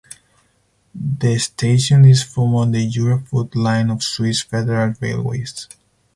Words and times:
The 1.19 1.37
station 1.37 2.05
is 2.05 2.23
from 2.23 2.55
on 2.55 2.71
the 2.71 2.89
Jura 2.89 3.19
Foot 3.21 3.55
line 3.55 3.91
of 3.91 4.01
Swiss 4.01 4.41
Federal 4.41 4.95
Railways. 4.99 5.67